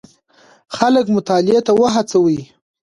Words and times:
خلک 0.75 1.05
مطالعې 1.15 1.59
ته 1.67 1.71
وهڅوئ. 1.79 2.39